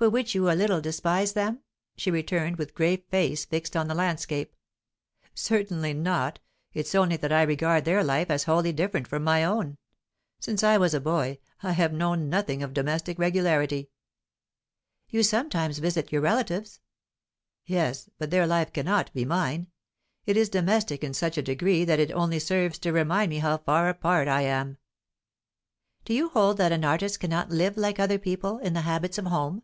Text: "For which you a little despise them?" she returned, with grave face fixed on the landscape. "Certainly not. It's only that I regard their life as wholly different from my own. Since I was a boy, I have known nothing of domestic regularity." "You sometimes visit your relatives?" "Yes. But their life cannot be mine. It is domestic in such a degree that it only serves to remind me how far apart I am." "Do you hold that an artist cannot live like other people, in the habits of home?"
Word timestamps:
"For 0.00 0.08
which 0.08 0.34
you 0.34 0.50
a 0.50 0.52
little 0.56 0.80
despise 0.80 1.34
them?" 1.34 1.60
she 1.94 2.10
returned, 2.10 2.56
with 2.56 2.74
grave 2.74 3.02
face 3.10 3.44
fixed 3.44 3.76
on 3.76 3.86
the 3.86 3.94
landscape. 3.94 4.54
"Certainly 5.34 5.92
not. 5.92 6.38
It's 6.72 6.94
only 6.94 7.18
that 7.18 7.34
I 7.34 7.42
regard 7.42 7.84
their 7.84 8.02
life 8.02 8.30
as 8.30 8.44
wholly 8.44 8.72
different 8.72 9.06
from 9.06 9.22
my 9.22 9.44
own. 9.44 9.76
Since 10.38 10.64
I 10.64 10.78
was 10.78 10.94
a 10.94 11.02
boy, 11.02 11.36
I 11.62 11.72
have 11.72 11.92
known 11.92 12.30
nothing 12.30 12.62
of 12.62 12.72
domestic 12.72 13.18
regularity." 13.18 13.90
"You 15.10 15.22
sometimes 15.22 15.80
visit 15.80 16.10
your 16.10 16.22
relatives?" 16.22 16.80
"Yes. 17.66 18.08
But 18.16 18.30
their 18.30 18.46
life 18.46 18.72
cannot 18.72 19.12
be 19.12 19.26
mine. 19.26 19.66
It 20.24 20.38
is 20.38 20.48
domestic 20.48 21.04
in 21.04 21.12
such 21.12 21.36
a 21.36 21.42
degree 21.42 21.84
that 21.84 22.00
it 22.00 22.10
only 22.12 22.38
serves 22.38 22.78
to 22.78 22.92
remind 22.94 23.28
me 23.28 23.40
how 23.40 23.58
far 23.58 23.90
apart 23.90 24.28
I 24.28 24.44
am." 24.44 24.78
"Do 26.06 26.14
you 26.14 26.30
hold 26.30 26.56
that 26.56 26.72
an 26.72 26.86
artist 26.86 27.20
cannot 27.20 27.50
live 27.50 27.76
like 27.76 28.00
other 28.00 28.18
people, 28.18 28.56
in 28.60 28.72
the 28.72 28.80
habits 28.80 29.18
of 29.18 29.26
home?" 29.26 29.60